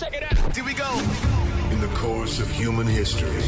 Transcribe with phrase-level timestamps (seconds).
[0.00, 0.56] Check it out.
[0.56, 0.90] Here we go.
[1.70, 3.42] In the course of human history,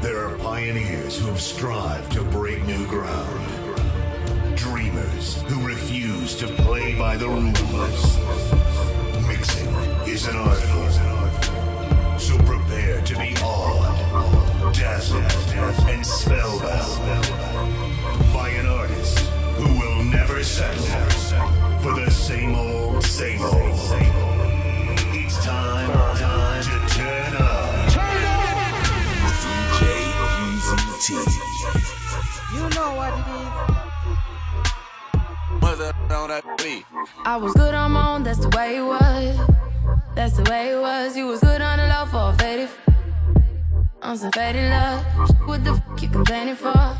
[0.00, 4.56] there are pioneers who've strived to break new ground.
[4.56, 8.18] Dreamers who refuse to play by the rules.
[9.28, 9.68] Mixing
[10.12, 12.18] is an art form.
[12.18, 15.22] So prepare to be awed, dazzled,
[15.86, 17.22] and spellbound
[18.34, 19.20] by an artist
[19.56, 20.82] who will never settle
[21.80, 23.76] for the same old, same old.
[23.76, 24.43] Same old.
[31.06, 31.16] You
[32.70, 33.52] know what it is.
[37.26, 39.38] I was good on my own, that's the way it was.
[40.14, 41.14] That's the way it was.
[41.14, 42.70] You was good on the low for a faded.
[44.00, 45.04] On some faded love.
[45.46, 46.96] What the fuck you complaining for?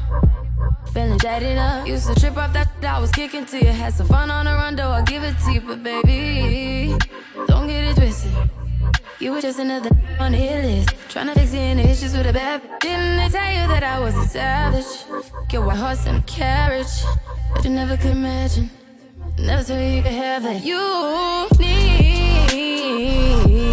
[0.92, 1.86] Feeling jaded up.
[1.86, 3.72] Used to trip off that I was kicking to you.
[3.72, 6.94] Had some fun on the run, though I give it to you, but baby,
[7.46, 8.32] don't get it twisted.
[9.24, 9.88] You were just another
[10.20, 10.95] on hit list.
[11.09, 12.61] Trying to fix any issues with a bad.
[12.80, 14.84] Didn't I tell you that I was a savage?
[15.48, 17.03] Get white horse and carriage.
[17.55, 18.69] But you never could imagine.
[19.39, 20.62] Never thought you could have it.
[20.62, 23.64] You need.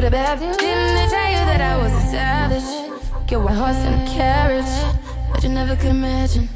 [0.00, 0.52] to the bathroom.
[0.52, 3.26] Didn't they tell you that I was a savage?
[3.26, 4.94] Get one horse and a carriage,
[5.32, 6.48] but you never could imagine.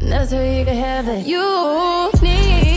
[0.00, 1.24] Never thought you could have it.
[1.24, 2.71] You need.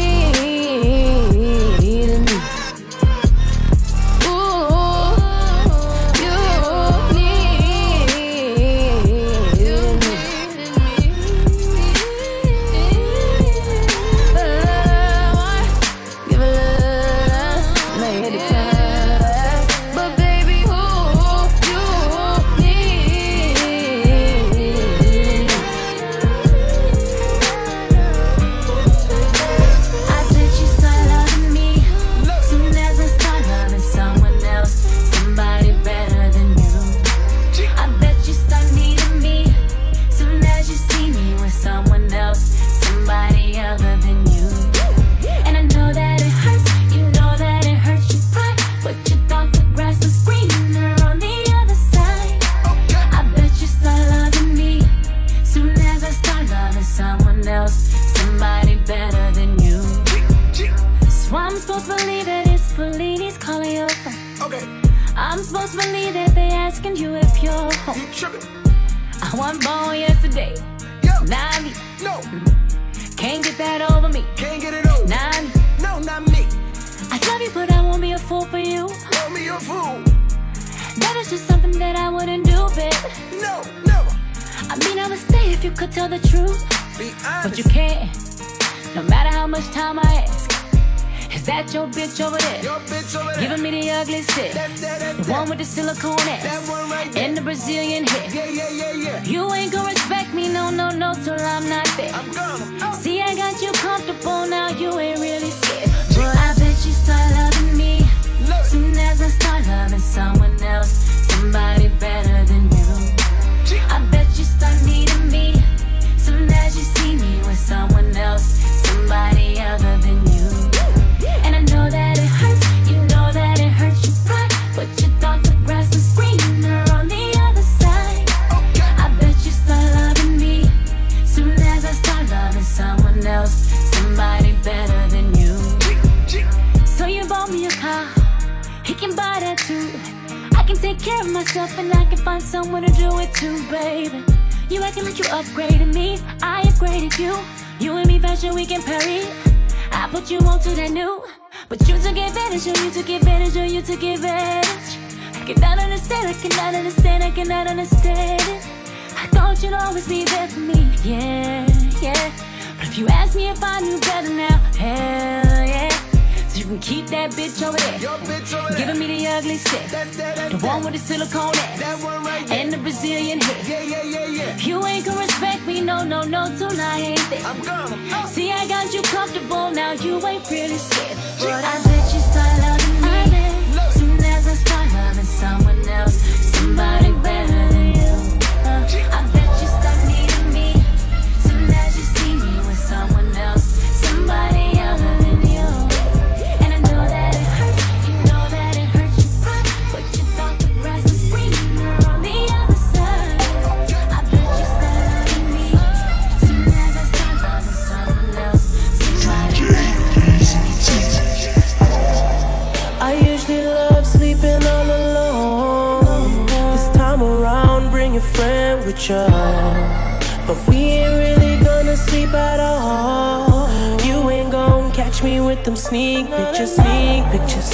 [219.08, 223.70] But we ain't really gonna sleep at all.
[224.04, 227.72] You ain't gonna catch me with them sneak pictures, sneak pictures.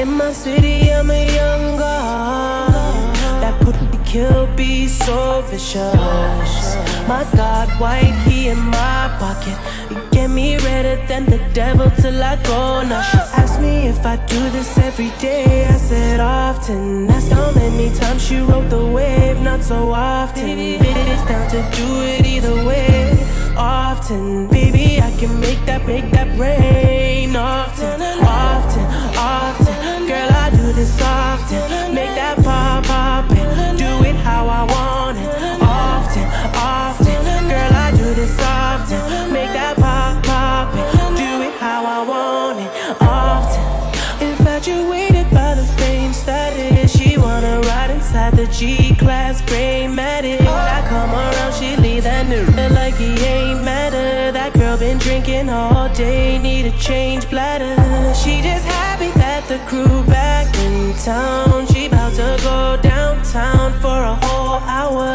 [0.00, 2.72] In my city, I'm a young god.
[3.42, 6.76] That me kill be so vicious.
[7.06, 9.58] My God, white, he in my pocket.
[10.20, 12.82] Get me redder than the devil till I go.
[12.82, 15.64] Now she asked me if I do this every day.
[15.64, 17.06] I said often.
[17.06, 20.44] That's how many times she rode the wave, not so often.
[20.46, 23.16] It's down to do it either way.
[23.56, 27.34] Often, baby, I can make that, make that rain.
[27.34, 30.06] Often, often, often.
[30.06, 31.94] Girl, I do this often.
[31.94, 32.59] Make that pop,
[55.10, 57.74] drinking all day, need a change bladder.
[58.14, 61.66] She just happy that the crew back in town.
[61.66, 65.10] She about to go downtown for a whole hour.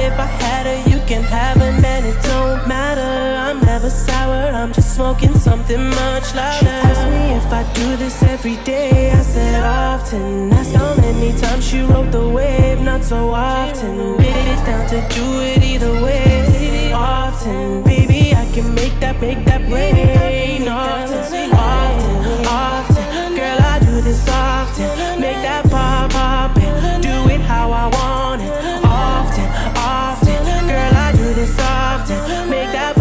[0.00, 3.12] If I had her, you can have her, man, it don't matter.
[3.46, 6.58] I'm never sour, I'm just smoking something much louder.
[6.60, 9.10] She asked me if I do this every day.
[9.10, 10.52] I said often.
[10.52, 14.14] Asked how many times she rode the wave, not so often.
[14.20, 16.92] It's down to do it either way.
[16.92, 20.68] Often, baby, I can make that, make that rain.
[20.68, 23.34] Often, often, often.
[23.34, 25.20] Girl, I do this often.
[25.20, 28.52] Make that pop, pop, and do it how I want it.
[28.84, 30.68] Often, often.
[30.68, 32.48] Girl, I do this often.
[32.48, 32.93] Make that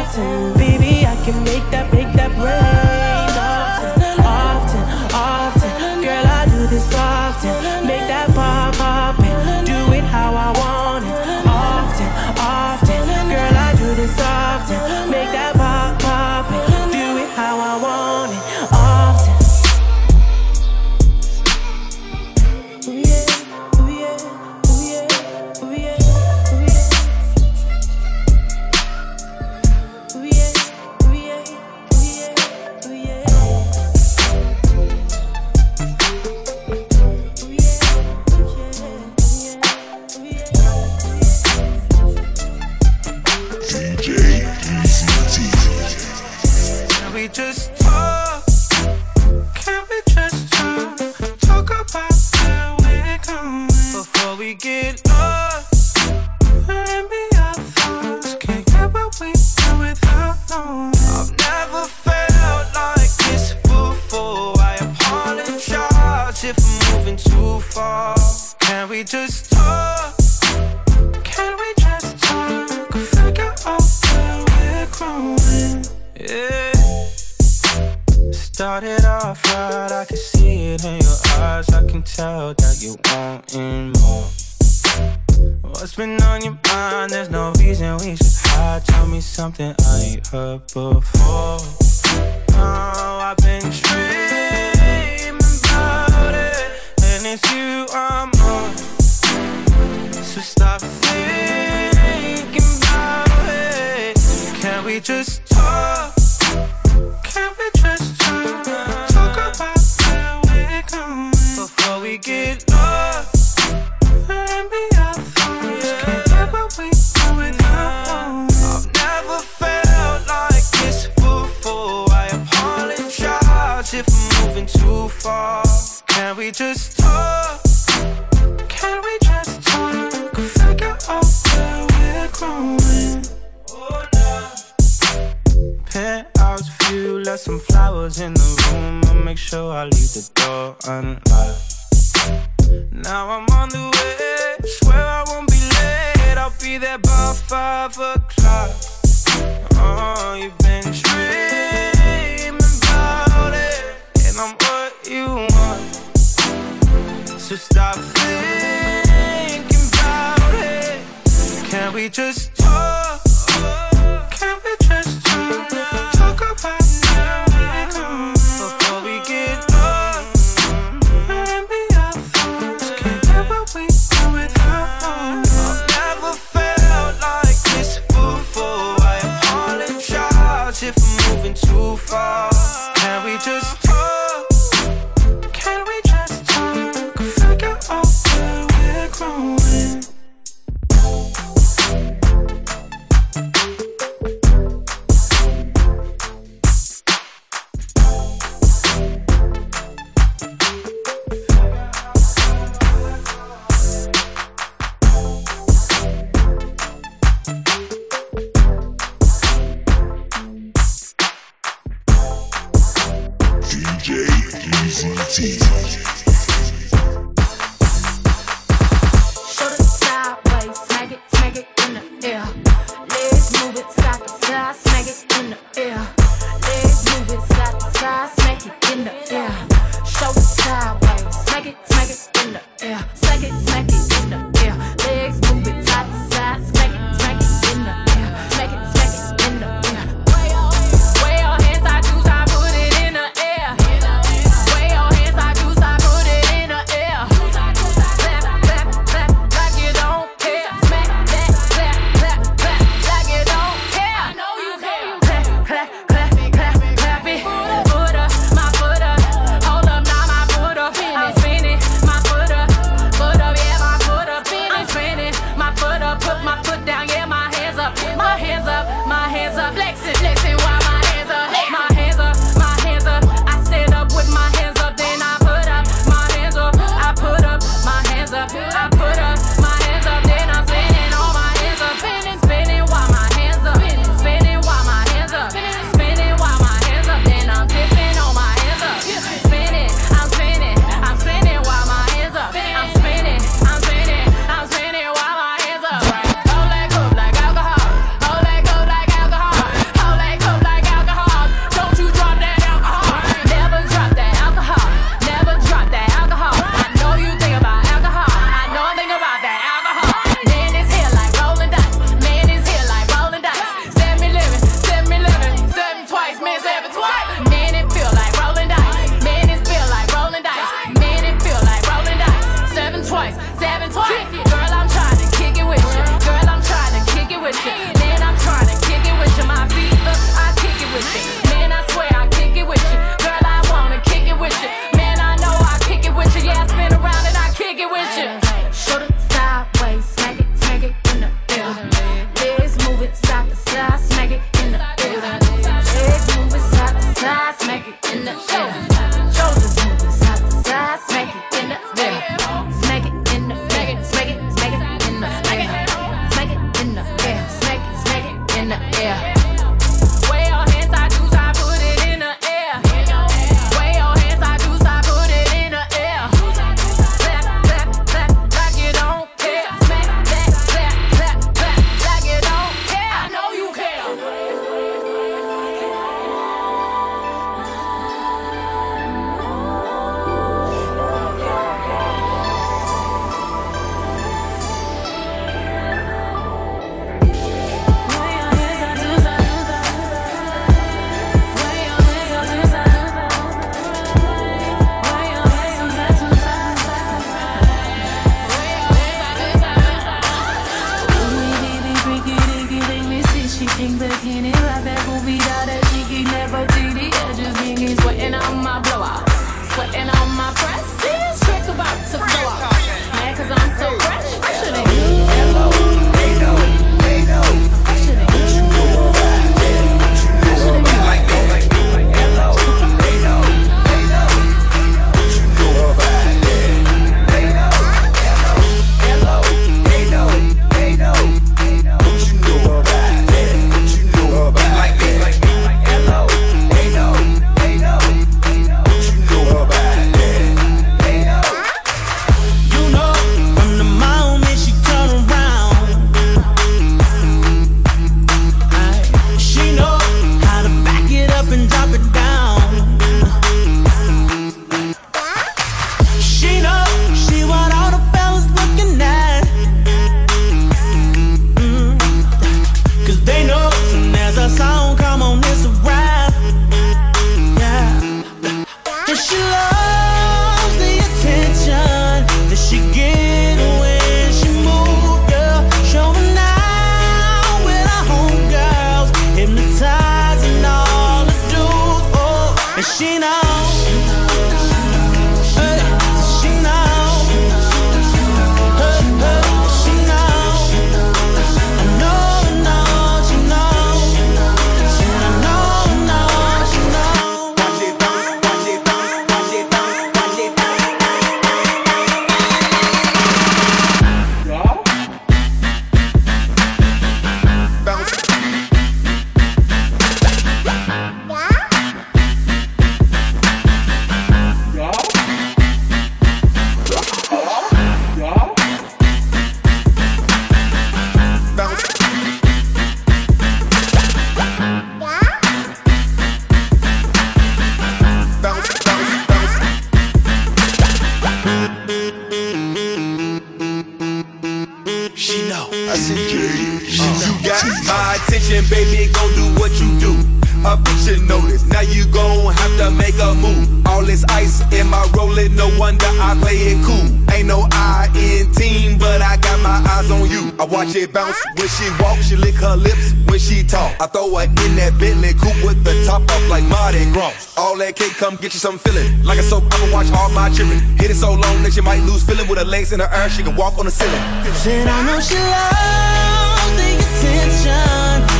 [558.22, 559.20] come get you some feeling.
[559.24, 560.78] Like a soap, I can watch all my children.
[560.96, 563.28] Hit it so long that you might lose feeling with her legs in her air.
[563.28, 564.22] She can walk on the ceiling.
[564.54, 568.31] Said I know she loves the attention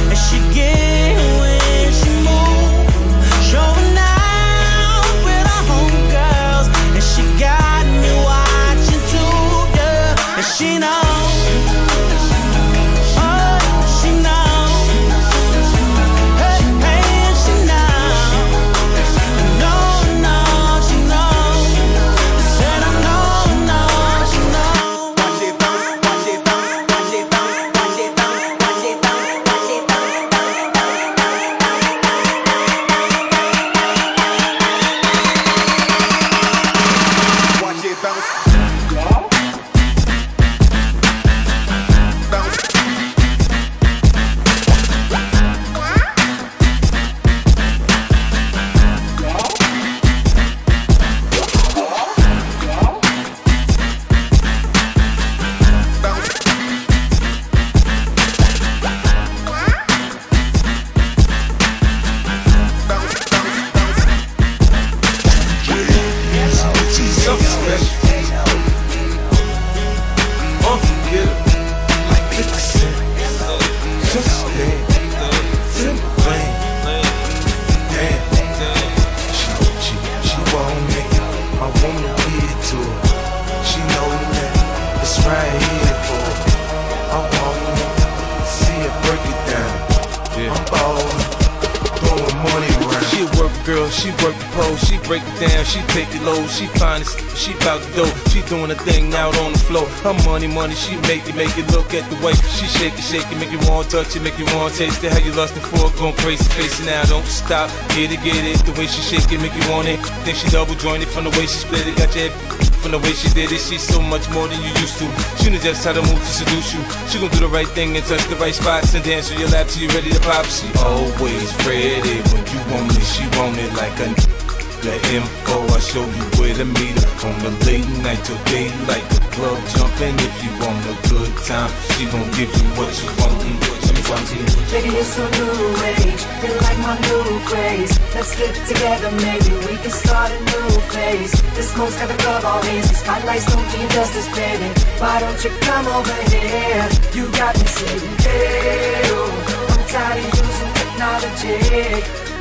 [103.13, 105.13] shake it, make you want touch it, make you want taste it.
[105.13, 108.41] How you lustin' for it, going crazy, face it now, don't stop, get it, get
[108.41, 108.57] it.
[108.65, 110.01] The way she shake it, make you want it.
[110.25, 112.33] Then she double jointed from the way she split it, got your head
[112.81, 113.61] from the way she did it.
[113.61, 115.07] She's so much more than you used to.
[115.37, 116.81] She knows just how to move to seduce you.
[117.13, 119.51] She gon' do the right thing and touch the right spots and dance on your
[119.51, 120.47] lap till you ready to pop.
[120.49, 123.05] She always ready when you want it.
[123.05, 124.42] She want it like a
[124.83, 125.63] the info.
[125.71, 129.07] I show you where to meet her on the late night till daylight.
[129.15, 131.71] The club jumping if you want a good time.
[131.95, 134.27] She gon' give you what you want and what you want.
[134.75, 136.23] Baby, it's a new age.
[136.43, 137.95] You like my new craze.
[138.15, 141.33] Let's get together, maybe we can start a new phase.
[141.55, 142.95] This smoke's got the club all hazy.
[142.95, 144.69] Spotlights don't do you justice, baby.
[144.99, 146.89] Why don't you come over here?
[147.15, 152.32] You got me saying, hey, oh, I'm tired of using technology.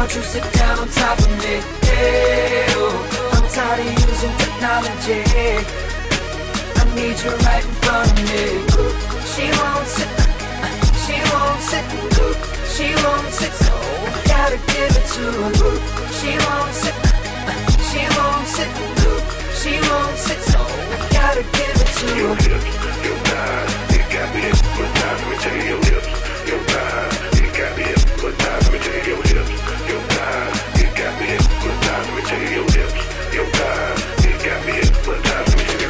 [0.00, 1.60] Don't you sit down on top of me?
[1.84, 2.88] Hey, oh,
[3.36, 5.20] I'm tired of using technology.
[6.72, 8.64] I need you right in front of me.
[9.28, 10.08] She won't sit,
[11.04, 11.84] she won't sit,
[12.72, 15.52] she won't sit, so I gotta give it to her.
[16.16, 16.96] She won't sit,
[17.92, 18.72] she won't sit,
[19.52, 22.40] she won't sit, so I gotta give it to her.
[23.04, 25.20] Your thighs, it got me hypnotized.
[25.20, 26.08] Let me tell you your hips.
[26.48, 28.64] Your thighs, it got me hypnotized.
[28.64, 29.29] Let me tell you your hips.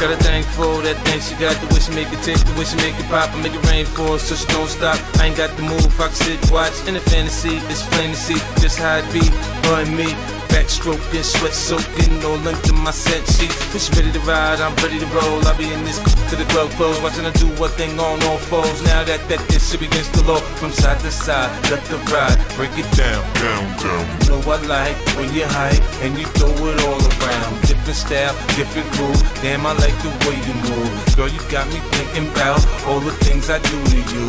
[0.01, 2.57] Got a thing for that thing she got, the way she make it tick, the
[2.57, 4.97] way she make it pop, and make it rain for her, so she don't stop.
[5.21, 7.61] I ain't got the move, I can sit, watch in a fantasy.
[7.69, 9.21] It's plain to see just how it be,
[9.69, 10.17] her and me.
[10.51, 13.55] Back stroking, sweat soaking, all under my scent sheets.
[13.73, 15.47] Bitch ready to ride, I'm ready to roll.
[15.47, 15.99] I'll be in this
[16.31, 18.83] to the club close, watching her do one thing on all fours.
[18.83, 22.39] Now that that this shit begins to low from side to side, let the ride
[22.57, 24.05] break it down, down, down.
[24.23, 27.53] You know I like when you hype and you throw it all around.
[27.63, 29.23] Different style, different groove.
[29.43, 31.17] Damn, I like the way you move.
[31.17, 34.27] Girl, you got me thinking about all the things I do to you.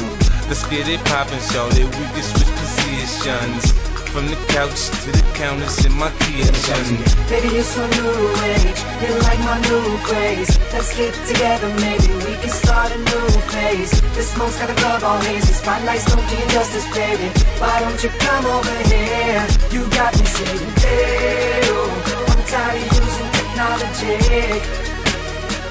[0.49, 1.85] Let's get it poppin', shorty.
[1.85, 3.90] We can switch positions.
[4.11, 6.99] From the couch to the counters in my kitchen.
[7.31, 8.11] Baby, you're so new
[8.43, 8.79] age.
[8.99, 10.59] You're like my new craze.
[10.73, 14.01] Let's get together, maybe we can start a new phase.
[14.11, 15.53] This smoke's got a glove all hazy.
[15.53, 17.31] Spotlights don't do justice, baby.
[17.55, 19.47] Why don't you come over here?
[19.71, 24.19] You got me saying, hey, oh, I'm tired of using technology.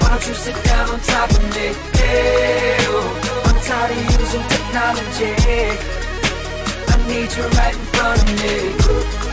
[0.01, 1.77] Why don't you sit down on top of me?
[1.93, 3.05] Hey, oh,
[3.45, 6.00] I'm tired of using technology.
[7.07, 8.55] Need you right in front of me.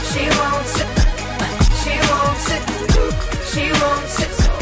[0.09, 0.91] She won't sit,
[1.81, 2.63] she won't sit,
[3.51, 4.53] she won't sit, so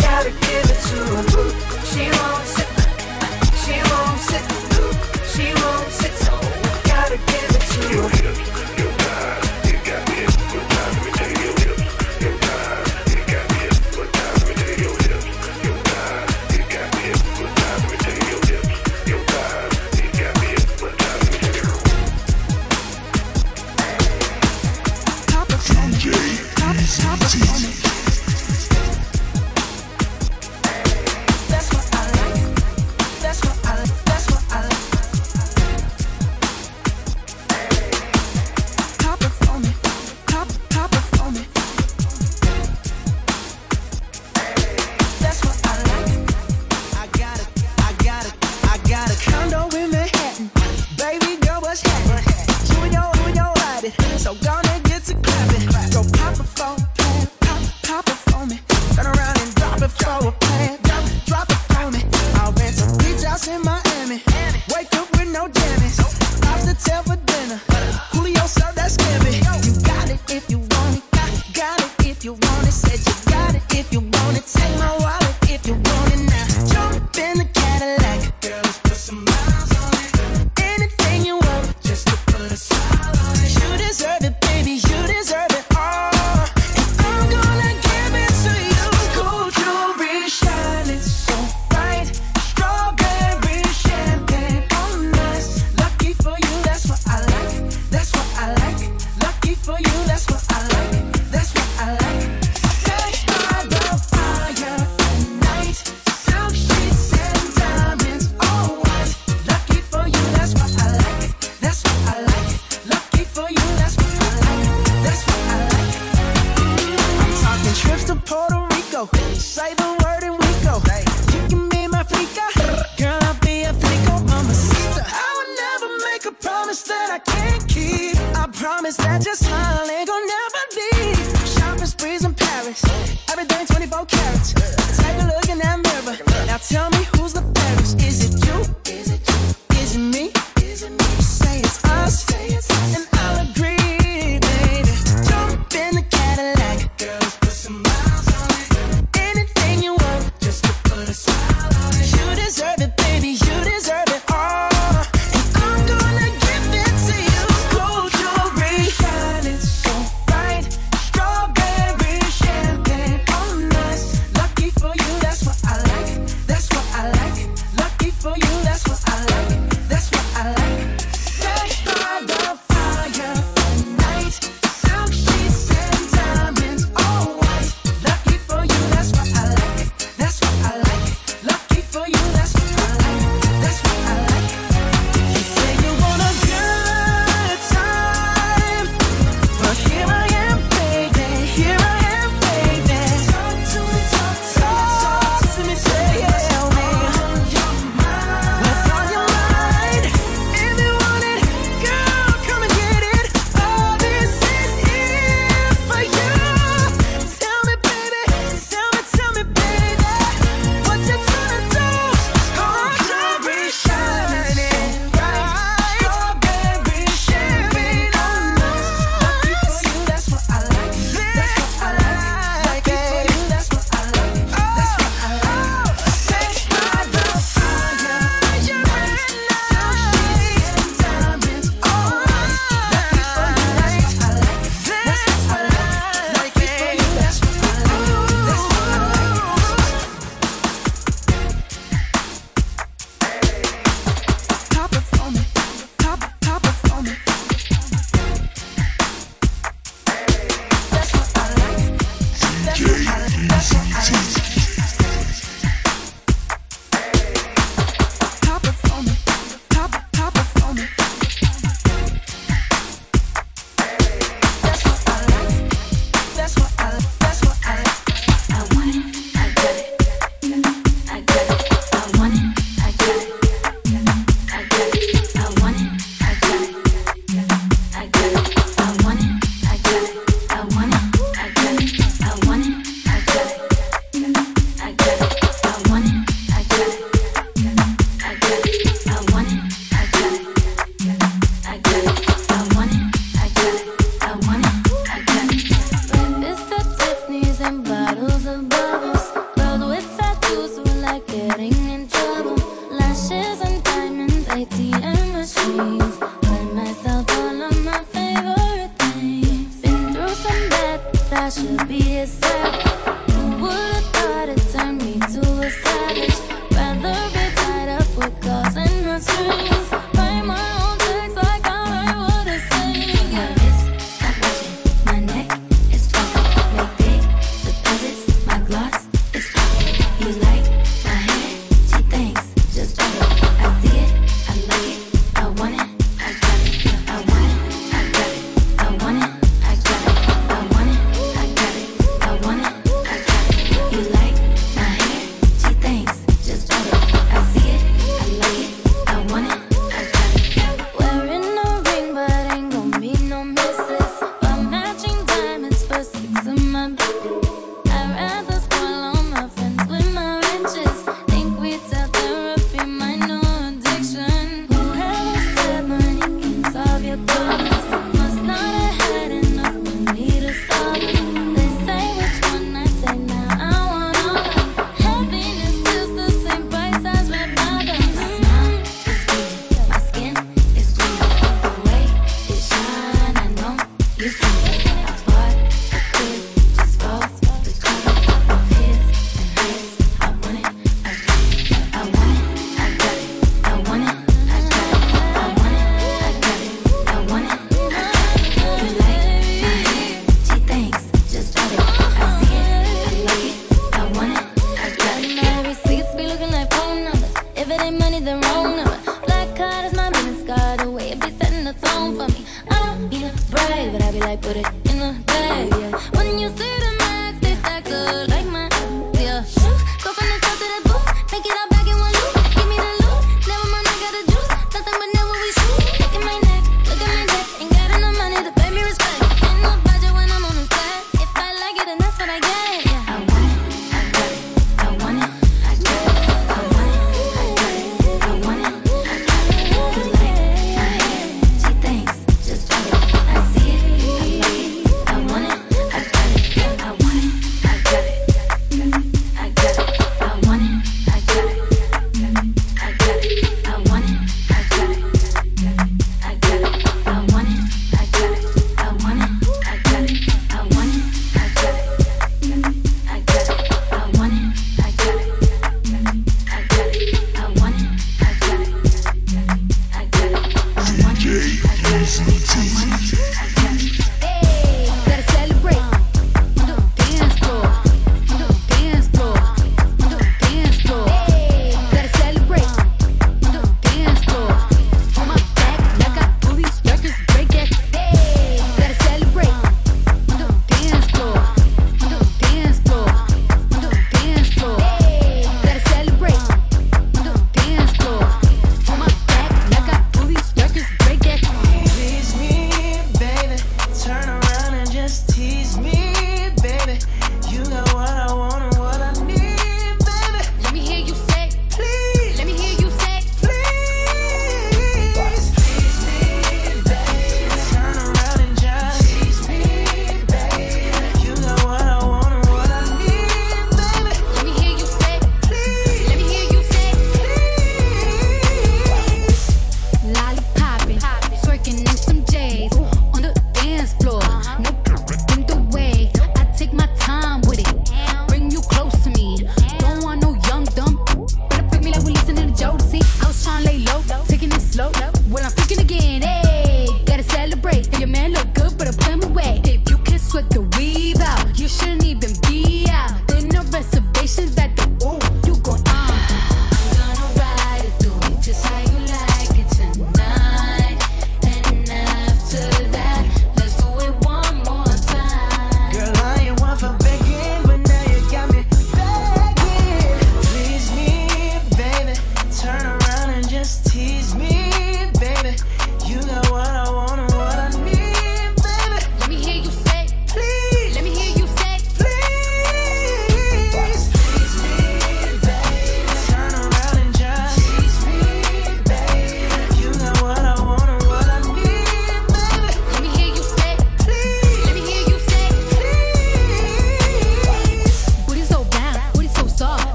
[0.00, 1.22] gotta give it to her.
[1.90, 2.70] She won't sit,
[3.62, 4.44] she won't sit,
[5.32, 6.34] she won't sit, so
[6.84, 8.43] gotta give it to her.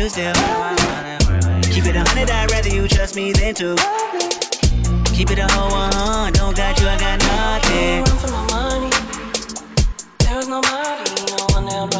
[0.00, 0.32] you still
[1.70, 3.76] Keep it a hundred, I'd rather you trust me than two.
[5.14, 8.04] Keep it a whole one, don't got you, I got nothing.
[8.04, 8.90] There was nobody,
[10.20, 11.94] there was nobody, no one that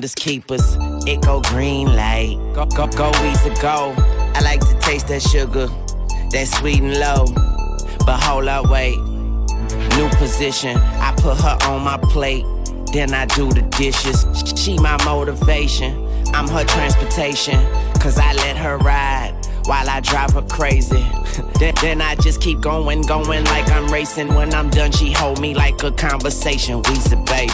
[0.00, 0.76] and find us keepers.
[1.06, 3.94] It go green light, go go go easy go.
[4.34, 5.66] I like to taste that sugar,
[6.30, 7.26] that sweet and low.
[8.06, 8.98] But hold up, wait.
[9.96, 12.44] New position, I put her on my plate,
[12.92, 14.24] then I do the dishes.
[14.56, 15.92] She my motivation,
[16.34, 17.58] I'm her transportation,
[18.00, 19.34] cause I let her ride
[19.66, 21.04] while I drive her crazy.
[21.58, 24.28] then, then I just keep going, going like I'm racing.
[24.34, 26.82] When I'm done, she hold me like a conversation.
[26.88, 27.50] We's a babe.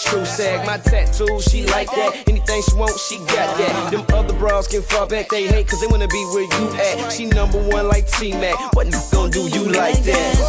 [0.00, 0.66] true sag.
[0.66, 2.28] My tattoos, she like that.
[2.28, 3.90] Anything she want, she got that.
[3.90, 7.12] Them other bras can fall back, they hate, cause they wanna be where you at.
[7.12, 8.74] She number one like T Mac.
[8.74, 10.39] What you gon' do you like that?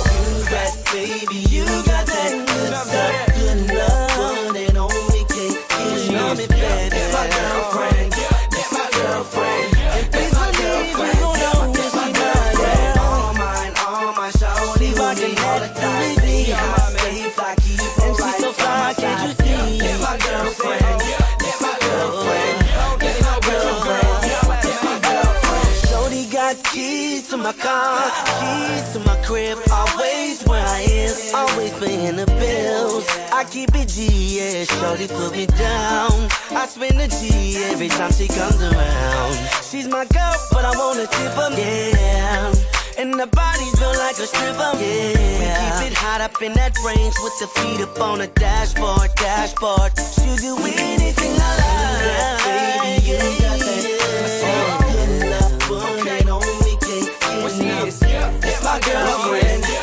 [35.08, 36.28] shorty put me down.
[36.52, 39.34] I spend G every time she comes around.
[39.64, 42.54] She's my girl, but I wanna tip her Yeah,
[42.98, 45.80] And the body's built like a stripper, yeah.
[45.80, 49.10] We keep it hot up in that range with the feet up on the dashboard,
[49.16, 49.92] dashboard.
[49.98, 52.02] She'll do anything I love.
[52.06, 53.84] Yeah, baby, you got that.
[53.84, 54.54] Yeah.
[54.54, 56.30] Oh, good love, okay.
[56.30, 59.81] on me, can't feel It's my girlfriend.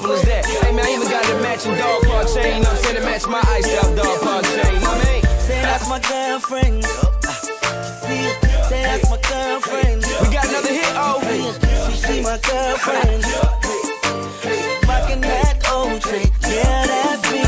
[0.00, 0.46] simple as that.
[0.46, 2.64] Hey man, I even got a matching dog chain.
[2.64, 4.80] I'm saying to match my iced out dog chain.
[4.82, 6.84] I mean, say that's my girlfriend.
[8.68, 10.04] Say that's my girlfriend.
[10.22, 11.20] We got another hit, oh.
[11.86, 13.24] She, she my girlfriend.
[14.88, 17.40] Rockin' that old trick, yeah, that's me.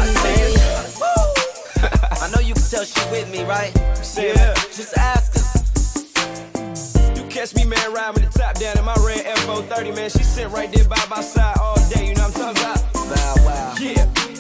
[2.23, 3.73] I know you can tell she with me, right?
[4.17, 4.55] Yeah.
[4.77, 5.43] Just ask her.
[7.17, 8.22] You catch me, man, rhyming.
[9.63, 10.11] 30, man.
[10.11, 12.93] She sit right there by my side all day, you know what I'm talking about?
[12.95, 13.75] Bow wow.
[13.81, 14.32] Yeah.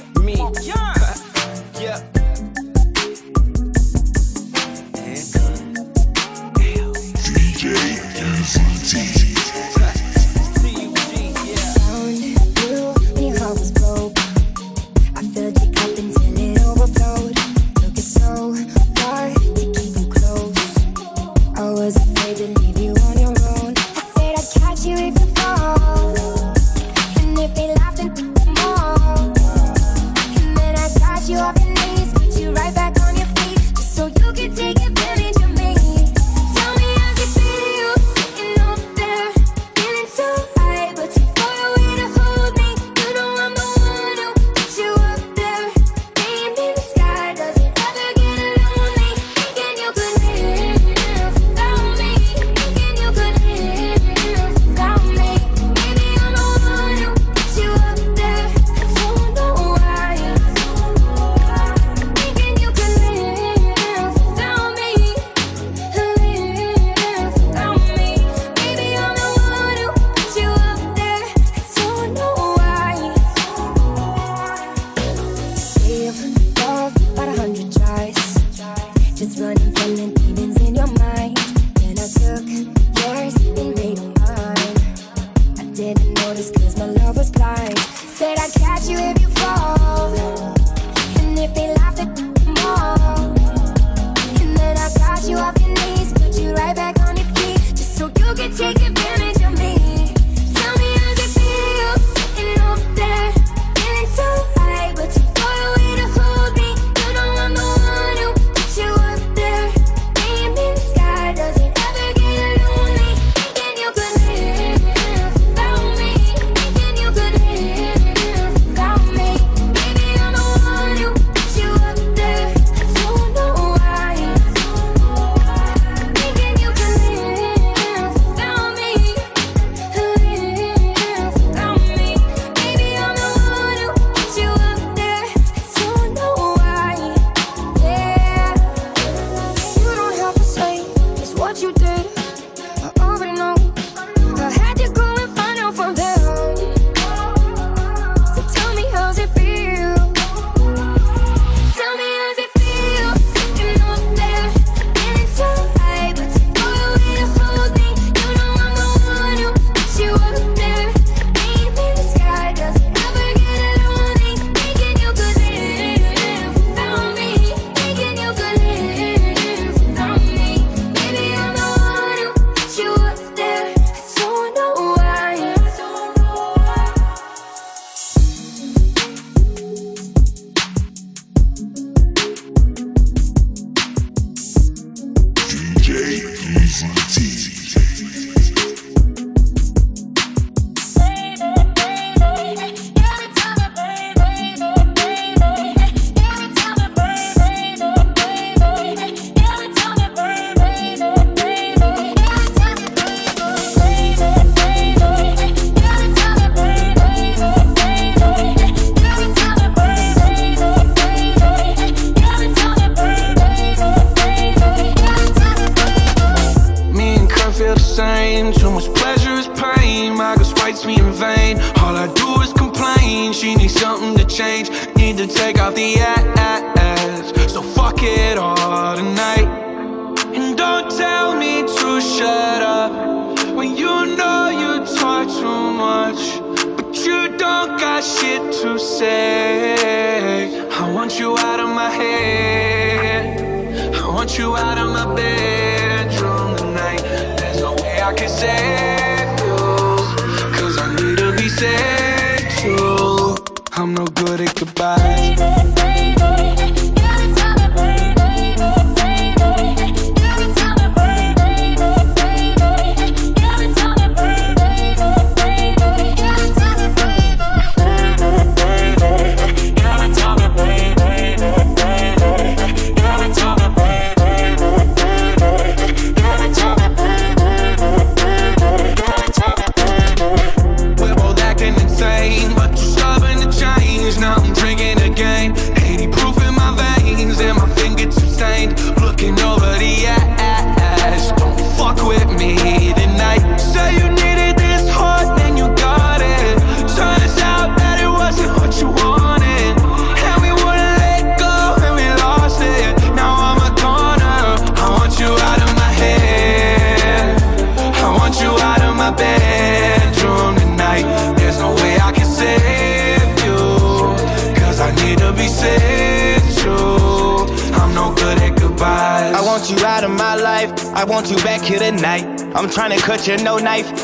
[323.25, 324.01] Trying to you, no knife.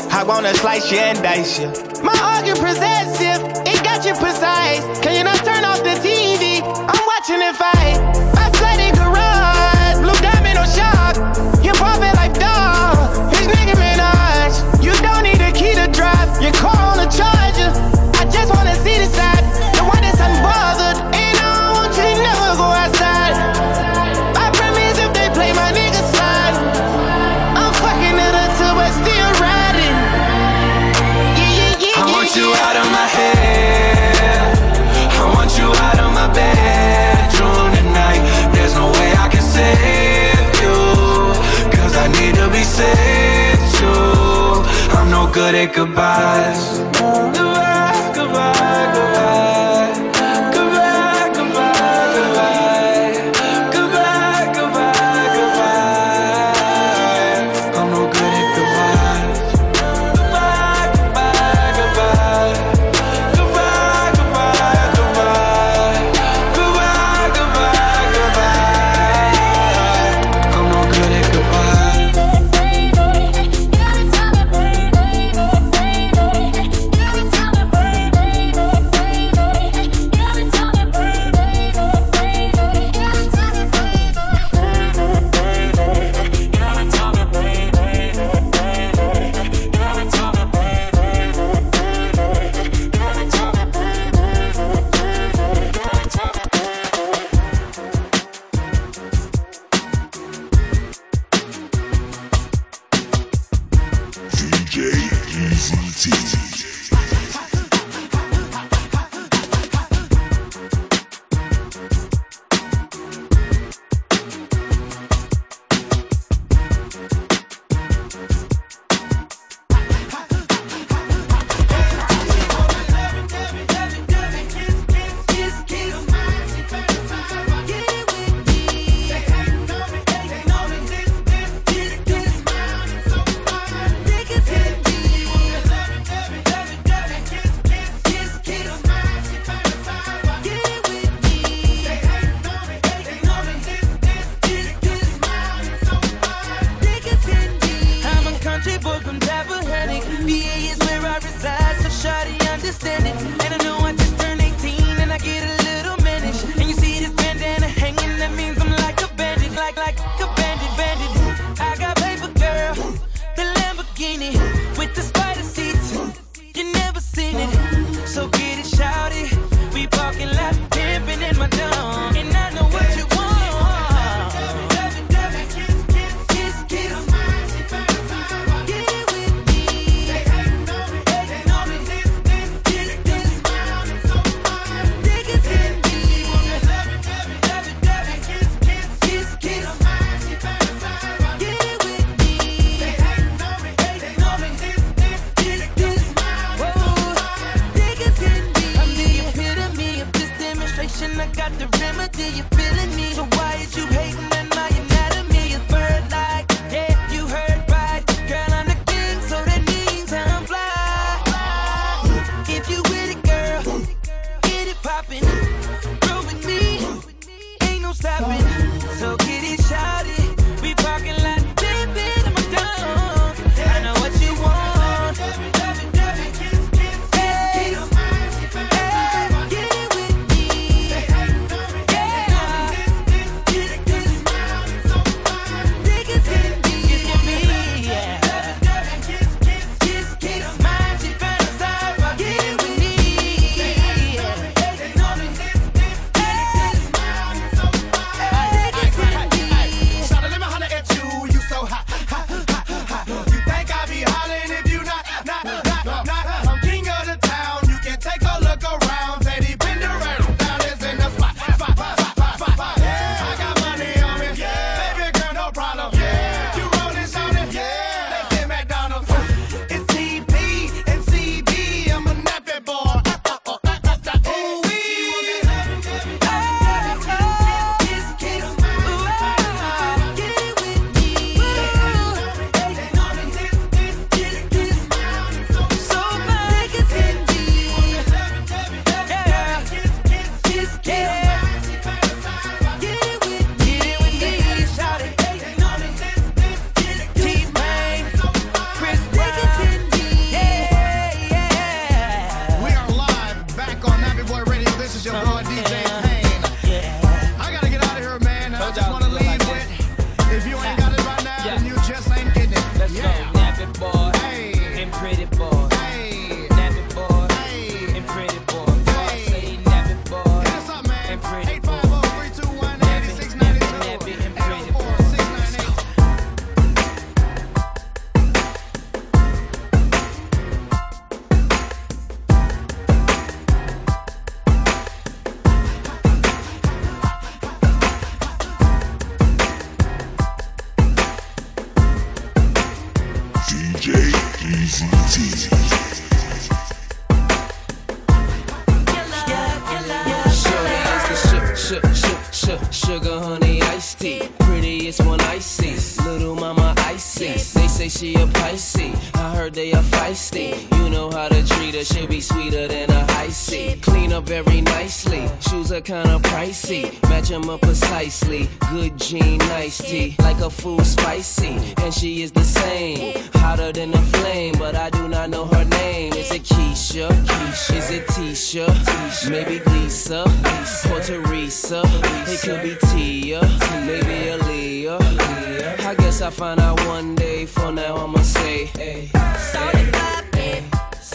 [45.59, 46.88] At goodbyes.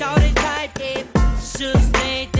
[0.04, 1.40] Shorty yeah.
[1.40, 2.33] Should stay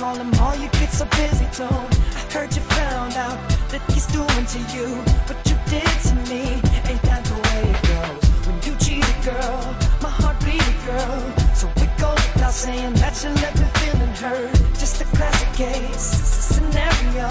[0.00, 1.92] call him all, you get so busy, don't.
[2.16, 4.88] I heard you found out that he's doing to you
[5.28, 6.56] what you did to me.
[6.88, 8.22] Ain't that the way it goes?
[8.46, 9.60] When you cheat a girl,
[10.00, 11.20] my heart beat a girl.
[11.52, 14.56] So it goes without saying that you left me feeling hurt.
[14.80, 16.08] Just a classic case
[16.54, 17.28] scenario.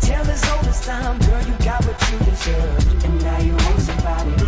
[0.00, 4.43] Tell as old time, girl, you got what you deserved, and now you want somebody.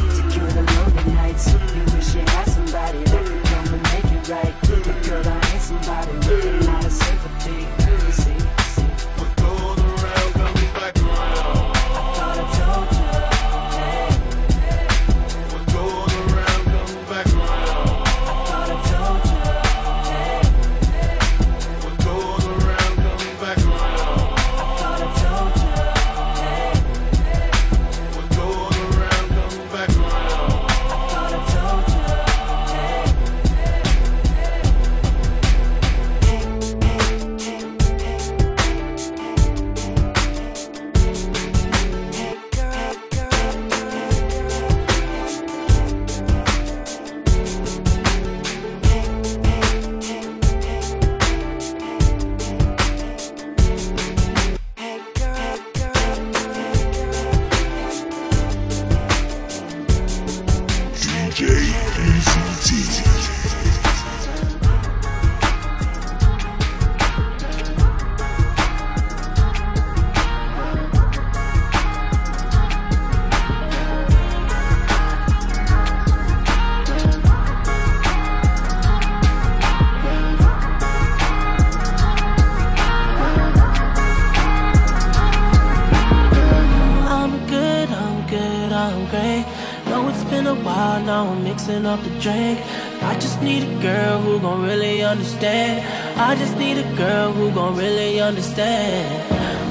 [91.66, 92.60] passing up the drink.
[93.02, 95.82] I just need a girl who gon' really understand.
[96.16, 99.06] I just need a girl who gon' really understand.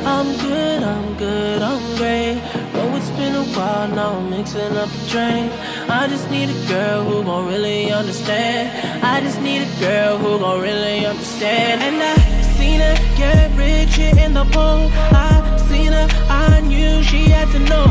[0.05, 2.35] I'm good, I'm good, I'm great.
[2.73, 5.51] Though it's been a while now, I'm mixing up the drink.
[5.89, 8.65] I just need a girl who gon' really understand.
[9.03, 11.81] I just need a girl who gon' really understand.
[11.81, 12.15] And I
[12.57, 14.91] seen her get rich in the pool.
[15.15, 15.31] I
[15.69, 17.87] seen her, I knew she had to know.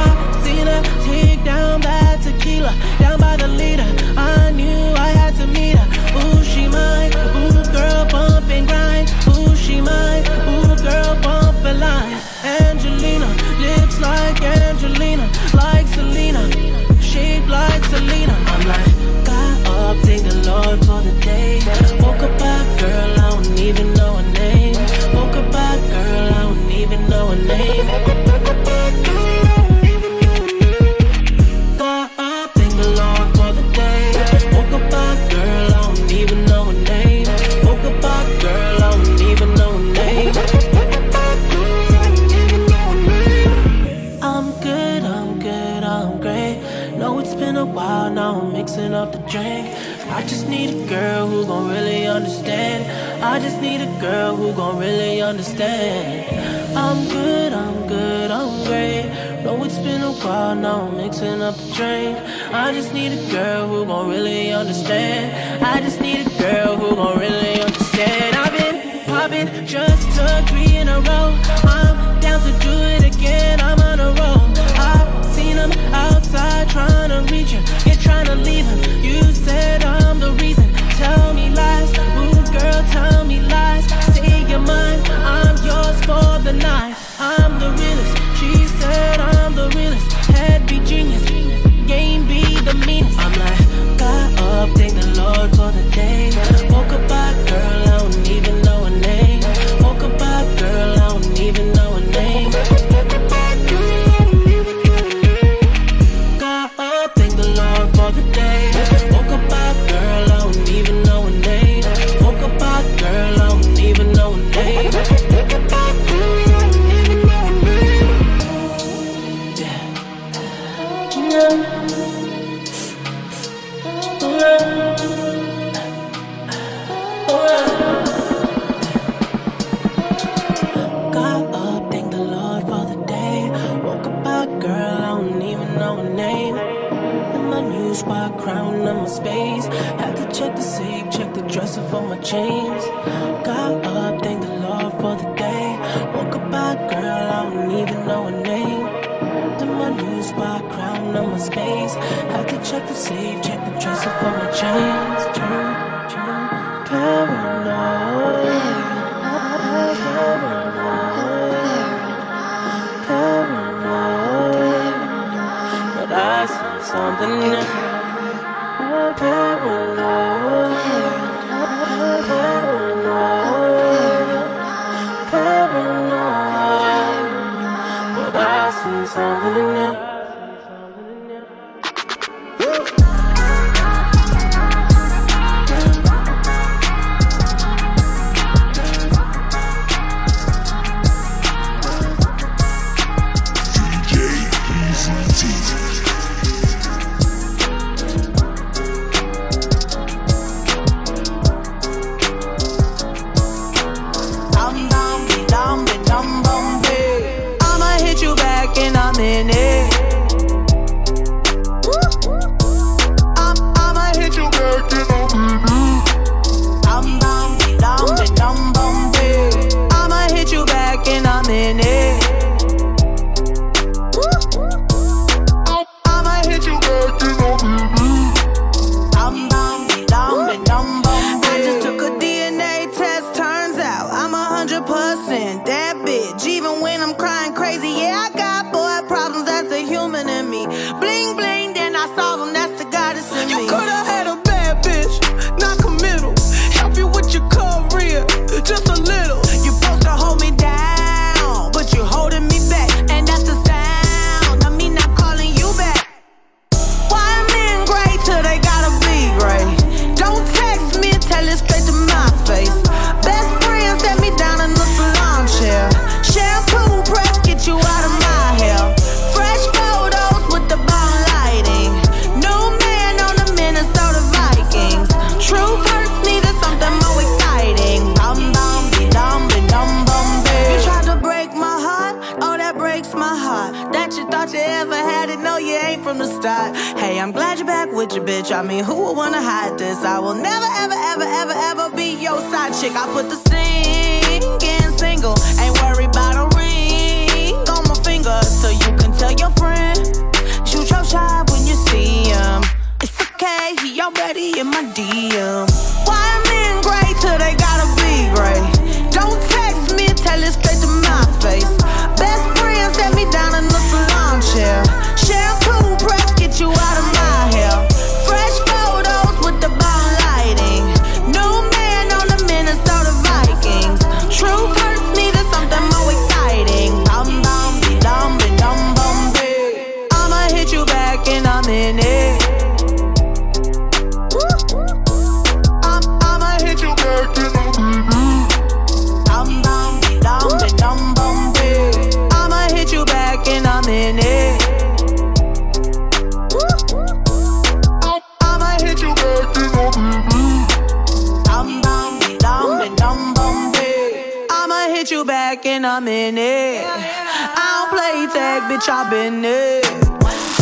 [0.00, 0.04] I
[0.44, 2.05] seen her take down that.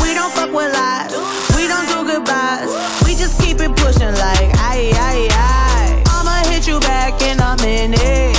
[0.04, 1.12] We don't fuck with lies.
[1.56, 2.68] We don't do goodbyes.
[3.06, 6.02] We just keep it pushing like aye aye aye.
[6.12, 8.36] I'ma hit you back in a minute.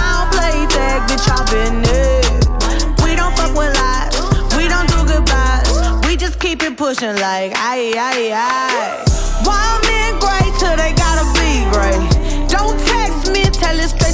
[0.00, 3.04] I don't play tag, bitch, I'm been it.
[3.04, 4.16] We don't fuck with lies.
[4.56, 5.68] We don't do goodbyes.
[6.06, 9.04] We just keep it pushing like aye aye aye.
[9.44, 12.48] Why men great till they gotta be great?
[12.48, 14.07] Don't text me, tell us.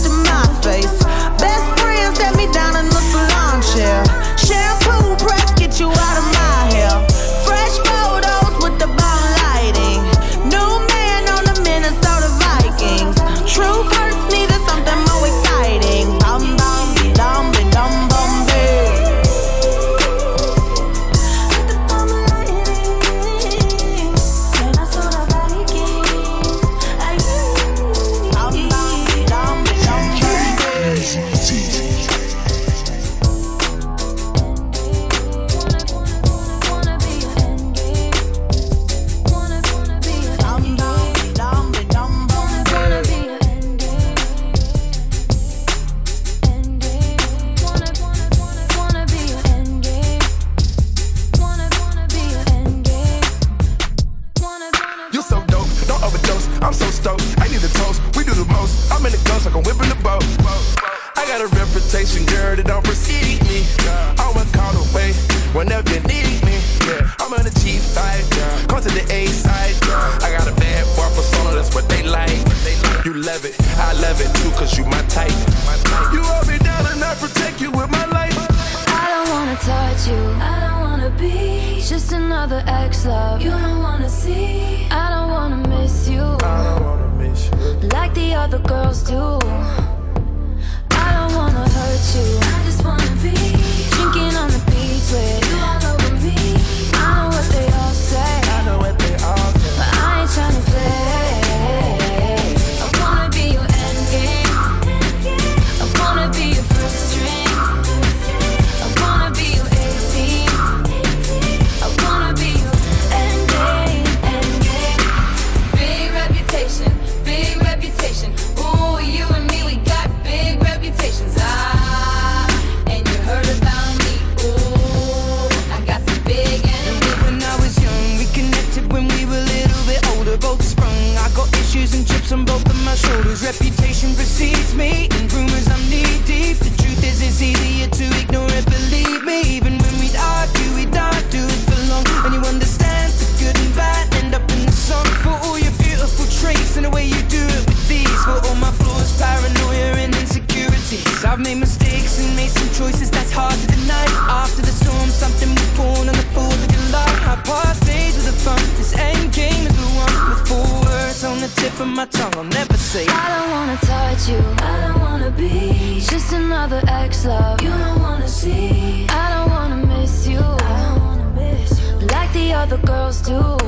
[173.22, 173.63] Girls do.